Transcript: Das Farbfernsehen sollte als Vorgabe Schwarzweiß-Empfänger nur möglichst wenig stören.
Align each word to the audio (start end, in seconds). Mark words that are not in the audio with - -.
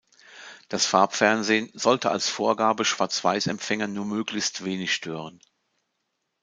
Das 0.67 0.87
Farbfernsehen 0.87 1.69
sollte 1.75 2.09
als 2.09 2.27
Vorgabe 2.27 2.85
Schwarzweiß-Empfänger 2.85 3.85
nur 3.85 4.05
möglichst 4.05 4.65
wenig 4.65 4.95
stören. 4.95 5.39